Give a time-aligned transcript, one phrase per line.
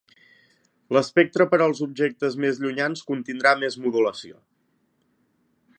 [0.95, 4.41] L'espectre per als objectes més llunyans contindrà més modulació.